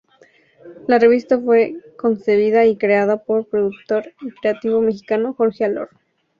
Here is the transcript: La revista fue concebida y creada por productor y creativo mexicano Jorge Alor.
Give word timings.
La 0.87 0.97
revista 0.97 1.39
fue 1.39 1.75
concebida 1.95 2.65
y 2.65 2.75
creada 2.75 3.17
por 3.23 3.45
productor 3.47 4.13
y 4.21 4.31
creativo 4.31 4.81
mexicano 4.81 5.35
Jorge 5.37 5.63
Alor. 5.63 5.91